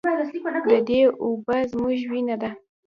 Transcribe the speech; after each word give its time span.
د 0.69 0.71
دې 0.89 1.01
اوبه 1.23 1.57
زموږ 1.71 1.99
وینه 2.11 2.35
ده 2.41 2.49